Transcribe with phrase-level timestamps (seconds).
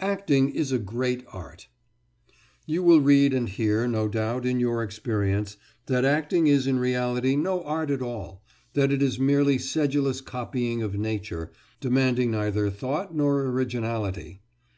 [0.00, 1.68] ACTING IS A GREAT ART
[2.66, 5.56] You will read and hear, no doubt, in your experience,
[5.86, 10.82] that acting is in reality no art at all, that it is mere sedulous copying
[10.82, 11.50] of nature,
[11.80, 14.42] demanding neither thought nor originality.